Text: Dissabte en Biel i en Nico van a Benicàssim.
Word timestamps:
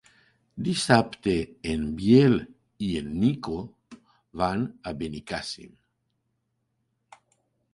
Dissabte 0.67 1.33
en 1.73 1.83
Biel 1.99 2.37
i 2.85 2.89
en 3.01 3.11
Nico 3.25 3.59
van 4.43 4.65
a 4.93 4.95
Benicàssim. 5.03 5.77